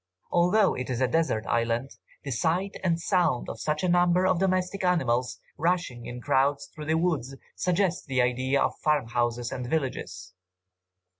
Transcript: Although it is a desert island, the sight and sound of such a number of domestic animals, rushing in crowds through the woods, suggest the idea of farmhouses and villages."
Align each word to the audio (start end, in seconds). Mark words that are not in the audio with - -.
Although 0.31 0.73
it 0.73 0.89
is 0.89 0.99
a 0.99 1.07
desert 1.07 1.45
island, 1.45 1.91
the 2.23 2.31
sight 2.31 2.75
and 2.83 2.99
sound 2.99 3.47
of 3.47 3.59
such 3.61 3.83
a 3.83 3.87
number 3.87 4.25
of 4.25 4.39
domestic 4.39 4.83
animals, 4.83 5.39
rushing 5.59 6.07
in 6.07 6.19
crowds 6.21 6.65
through 6.73 6.85
the 6.85 6.97
woods, 6.97 7.35
suggest 7.55 8.07
the 8.07 8.19
idea 8.19 8.59
of 8.63 8.75
farmhouses 8.79 9.51
and 9.51 9.69
villages." 9.69 10.33